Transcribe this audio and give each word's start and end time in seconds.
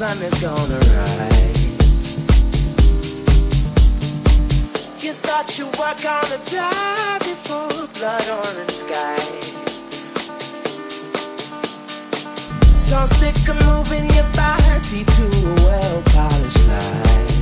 sun 0.00 0.22
is 0.22 0.40
gonna 0.40 0.80
rise. 0.96 2.24
You 5.04 5.12
thought 5.12 5.58
you 5.58 5.66
were 5.78 5.96
gonna 6.08 6.40
die 6.48 7.18
before 7.18 7.86
blood 7.98 8.26
orange 8.40 8.76
skies. 8.82 9.46
So 12.88 12.96
sick 13.18 13.36
of 13.52 13.58
moving 13.68 14.06
your 14.16 14.28
body 14.40 15.04
to 15.04 15.24
a 15.50 15.54
well 15.66 16.02
polished 16.14 16.64
life. 16.72 17.36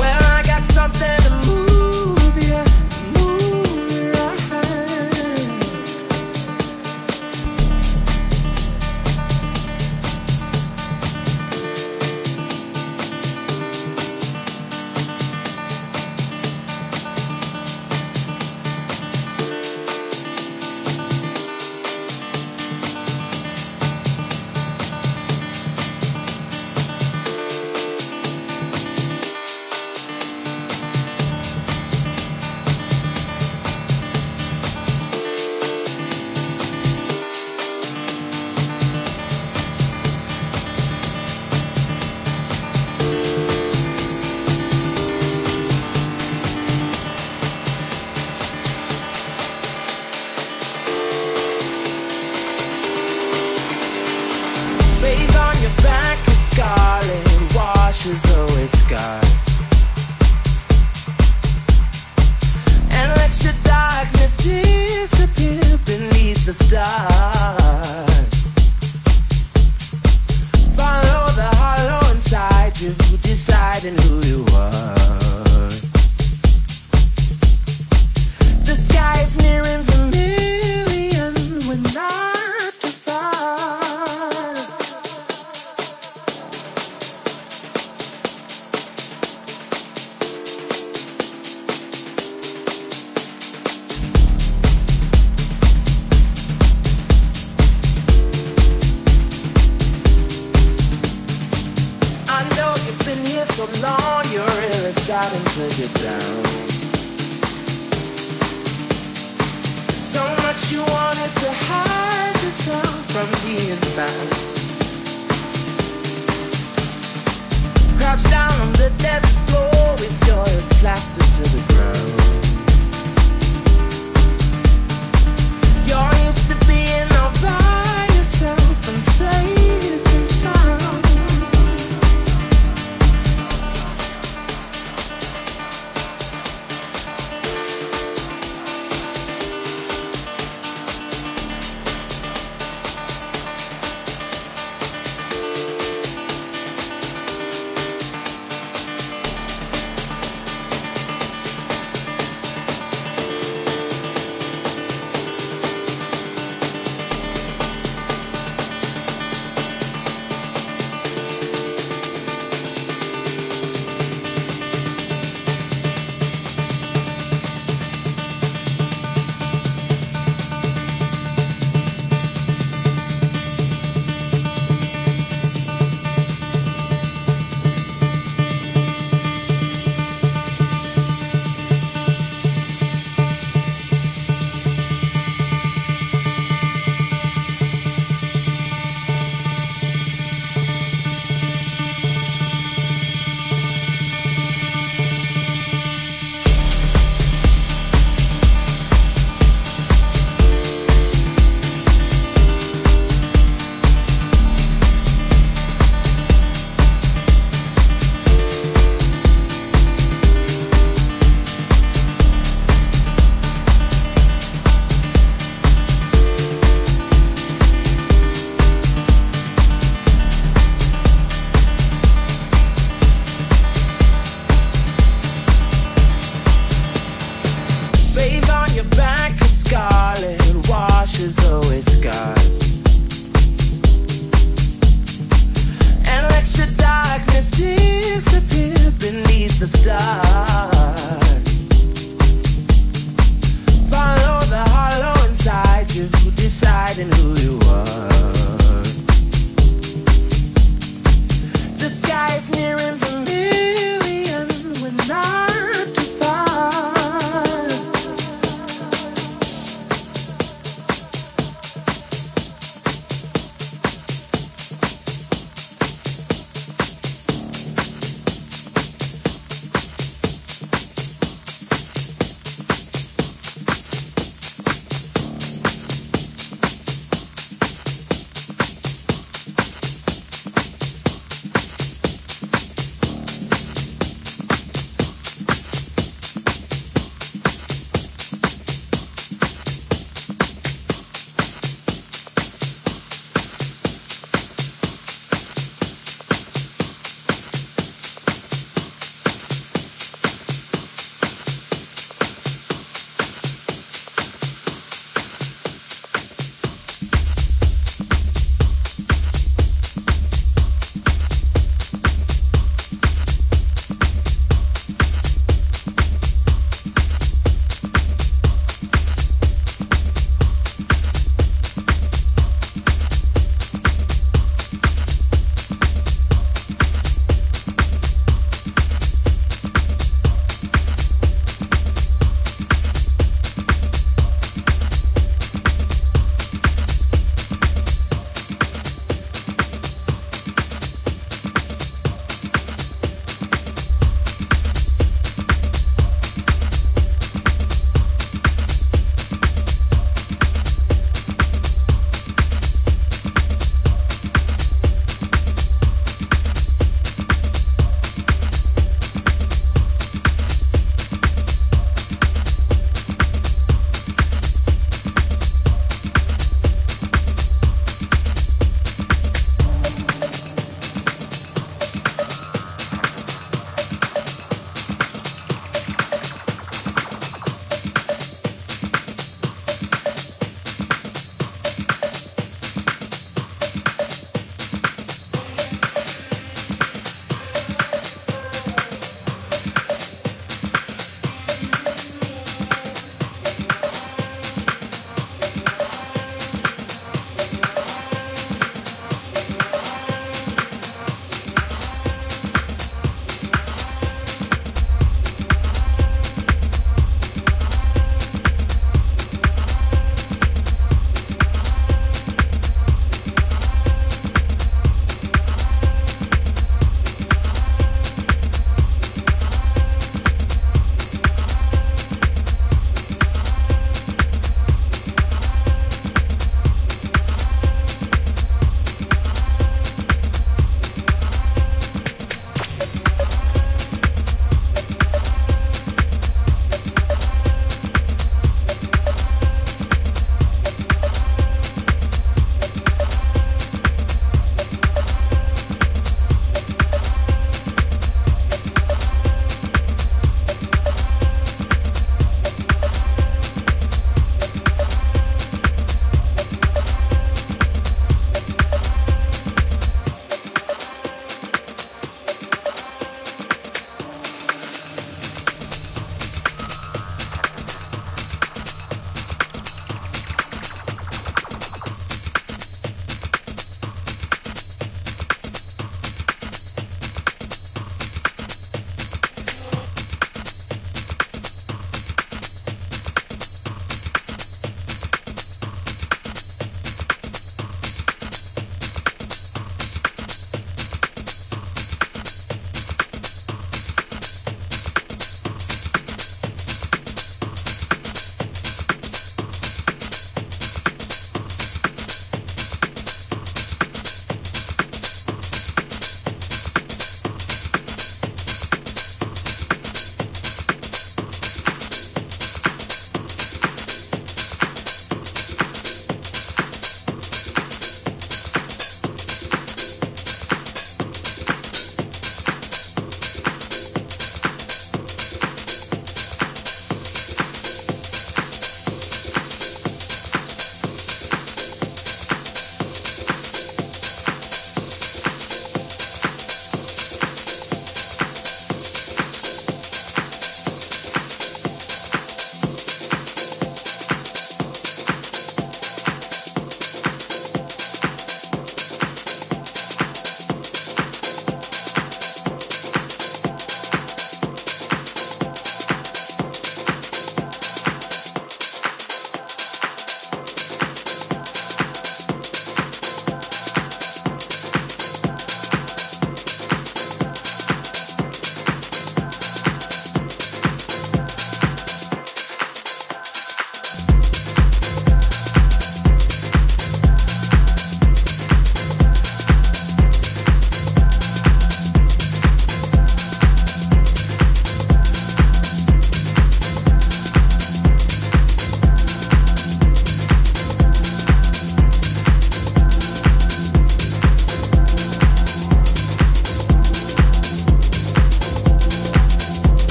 Well, 0.00 0.22
I 0.36 0.42
got 0.44 0.62
something 0.62 1.20
to 1.22 1.30
move. 1.46 1.71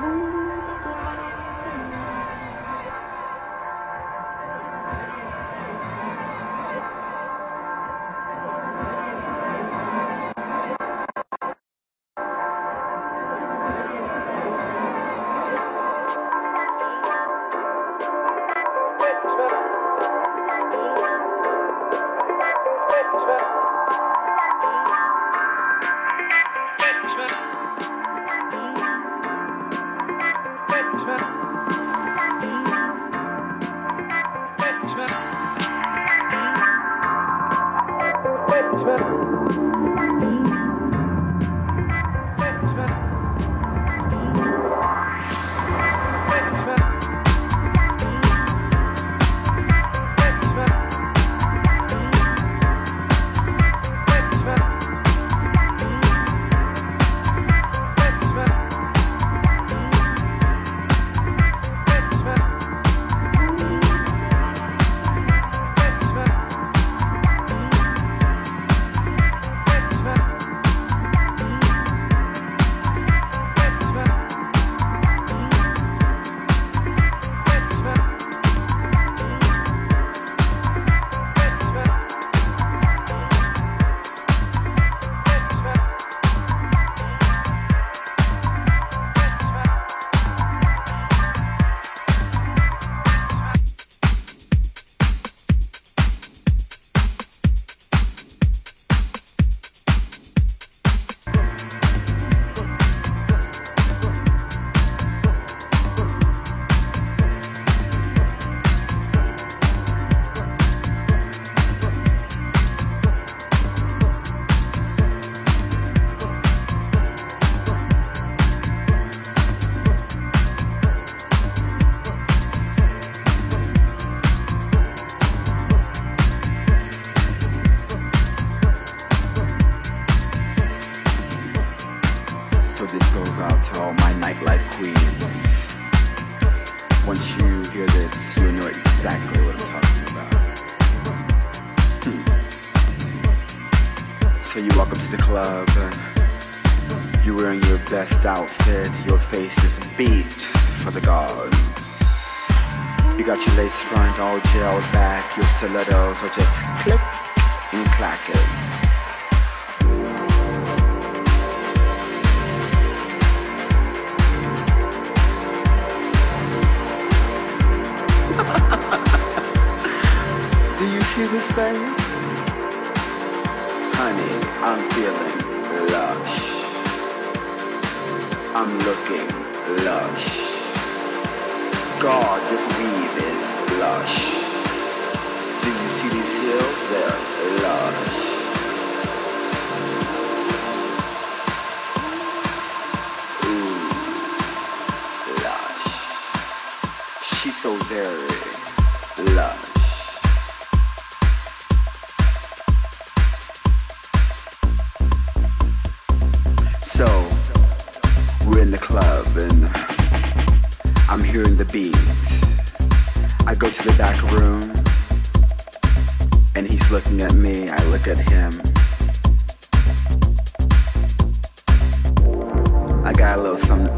Woo! 0.00 0.27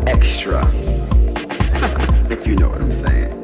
Extra. 0.07 0.61
if 2.31 2.47
you 2.47 2.57
know 2.57 2.69
what 2.69 2.81
I'm 2.81 2.93
saying. 2.93 3.40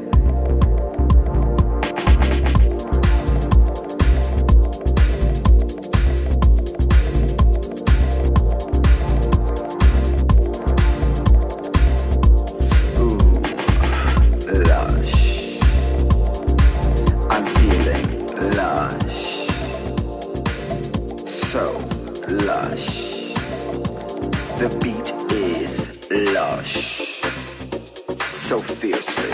so 28.47 28.57
fiercely. 28.59 29.29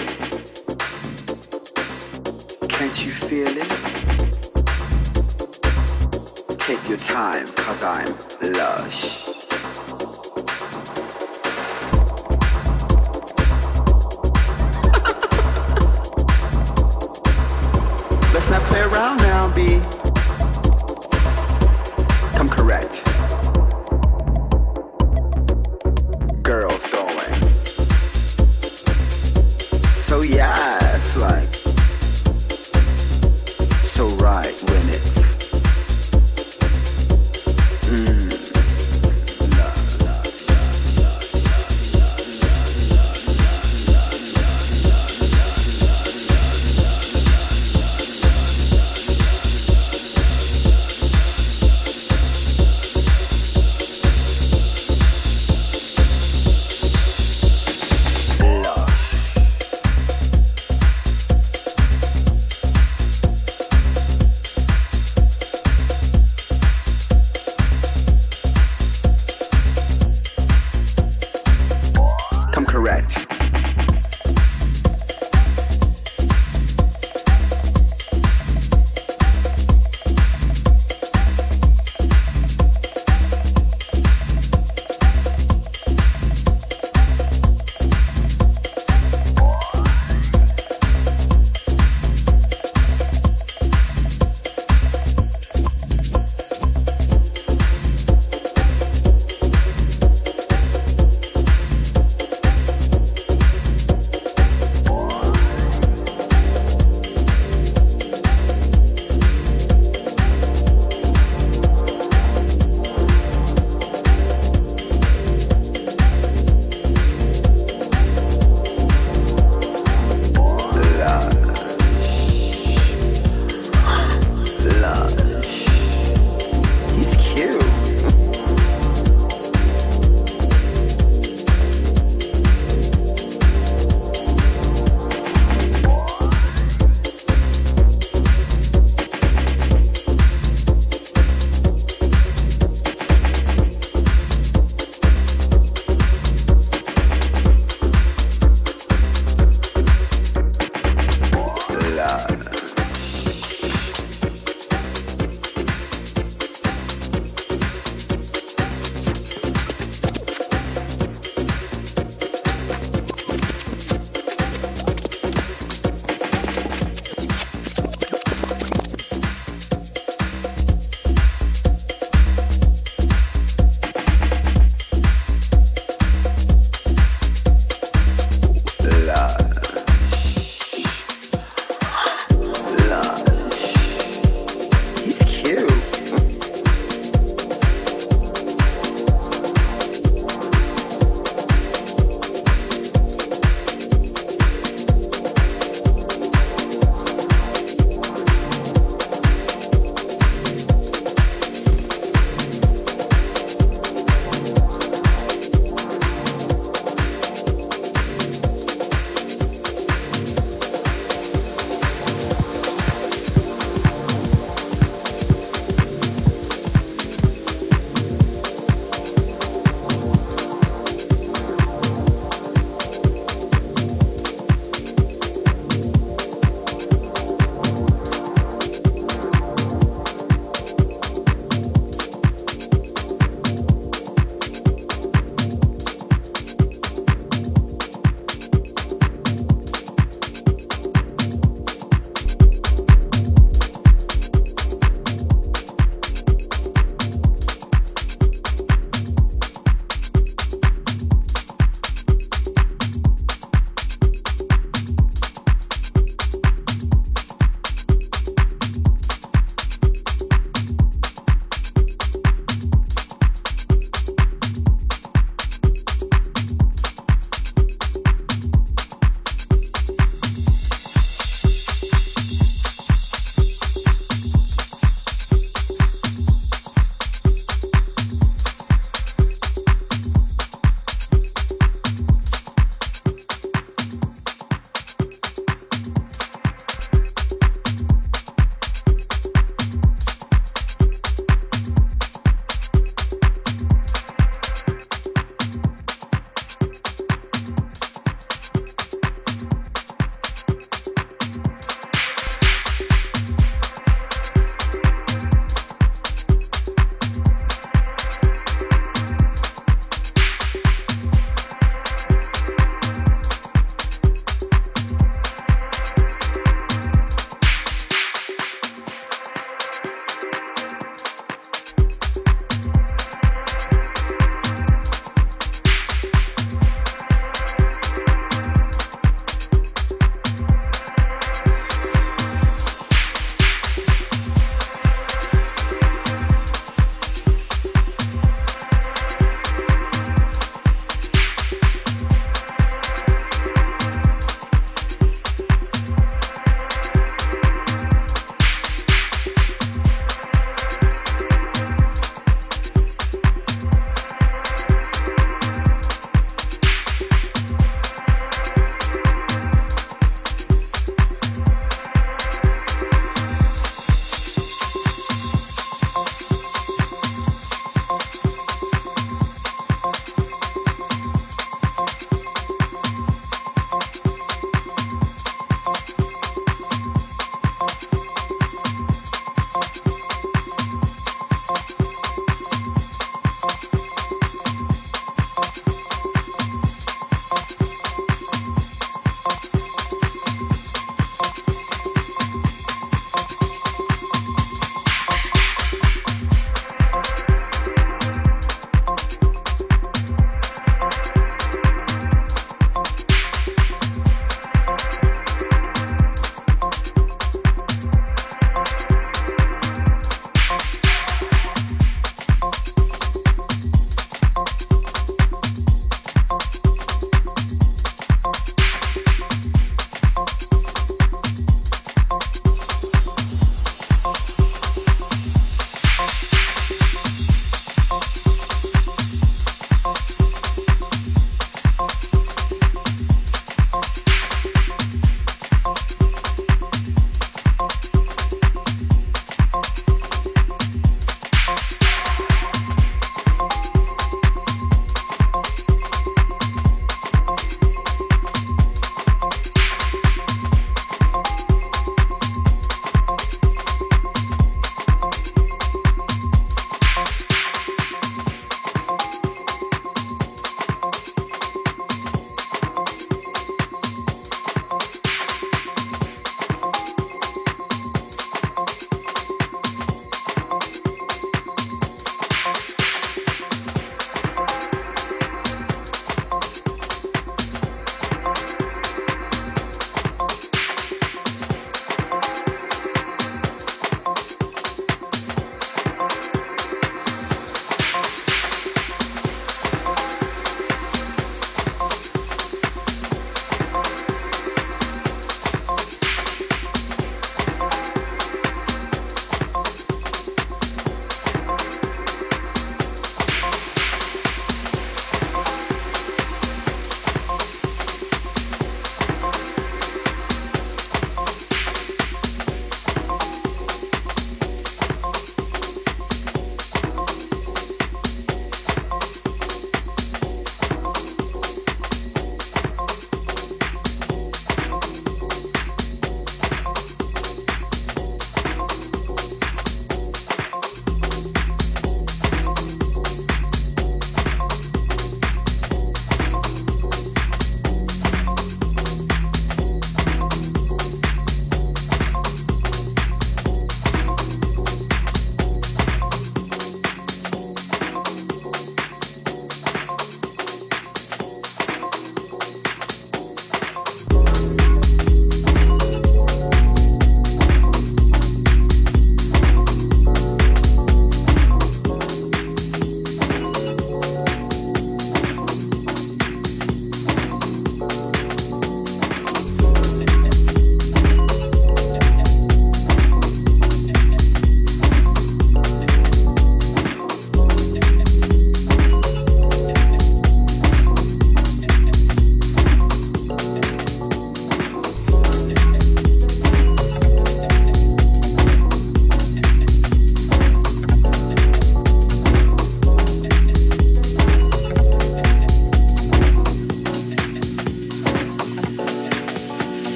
Can't 2.67 3.05
you 3.05 3.11
feel 3.11 3.47
it? 3.47 3.69
Take 6.57 6.89
your 6.89 6.97
time, 6.97 7.45
cause 7.49 7.83
I'm 7.83 8.53
lush. 8.53 9.22